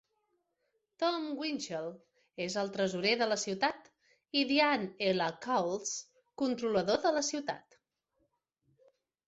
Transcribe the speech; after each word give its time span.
Tom 1.01 1.27
Winchell 1.41 1.89
és 2.45 2.55
el 2.61 2.71
tresorer 2.77 3.11
de 3.23 3.27
la 3.33 3.37
ciutat 3.43 3.93
i 4.41 4.45
Diane 4.53 4.89
L. 5.13 5.29
Cowles 5.49 5.95
controlador 6.45 7.03
de 7.07 7.15
la 7.21 7.27
ciutat. 7.33 7.81